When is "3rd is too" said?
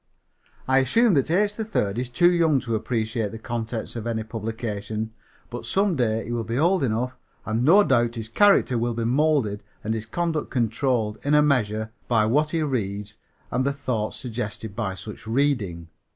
1.53-2.31